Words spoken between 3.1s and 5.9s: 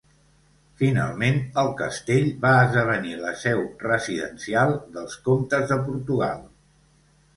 la seu residencial dels Comtes de